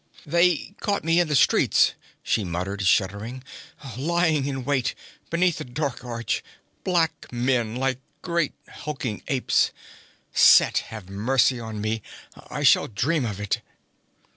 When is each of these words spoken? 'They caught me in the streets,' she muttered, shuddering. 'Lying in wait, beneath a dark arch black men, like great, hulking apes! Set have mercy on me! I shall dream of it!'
'They 0.25 0.73
caught 0.79 1.03
me 1.03 1.19
in 1.19 1.27
the 1.27 1.35
streets,' 1.35 1.91
she 2.23 2.43
muttered, 2.43 2.81
shuddering. 2.81 3.43
'Lying 3.97 4.47
in 4.47 4.65
wait, 4.65 4.95
beneath 5.29 5.61
a 5.61 5.63
dark 5.63 6.03
arch 6.03 6.43
black 6.83 7.31
men, 7.31 7.75
like 7.75 7.99
great, 8.23 8.55
hulking 8.69 9.21
apes! 9.27 9.69
Set 10.33 10.79
have 10.89 11.07
mercy 11.07 11.59
on 11.59 11.79
me! 11.79 12.01
I 12.49 12.63
shall 12.63 12.87
dream 12.87 13.27
of 13.27 13.39
it!' 13.39 13.61